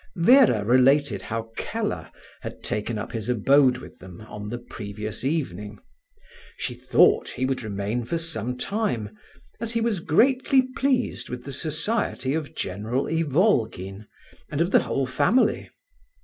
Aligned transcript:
Vera 0.15 0.65
related 0.65 1.21
how 1.21 1.51
Keller 1.55 2.09
had 2.41 2.63
taken 2.63 2.97
up 2.97 3.11
his 3.11 3.29
abode 3.29 3.77
with 3.77 3.99
them 3.99 4.21
on 4.21 4.49
the 4.49 4.57
previous 4.57 5.23
evening. 5.23 5.77
She 6.57 6.73
thought 6.73 7.29
he 7.29 7.45
would 7.45 7.61
remain 7.61 8.05
for 8.05 8.17
some 8.17 8.57
time, 8.57 9.11
as 9.59 9.73
he 9.73 9.79
was 9.79 9.99
greatly 9.99 10.63
pleased 10.75 11.29
with 11.29 11.43
the 11.43 11.53
society 11.53 12.33
of 12.33 12.55
General 12.55 13.05
Ivolgin 13.05 14.07
and 14.49 14.59
of 14.59 14.71
the 14.71 14.81
whole 14.81 15.05
family. 15.05 15.69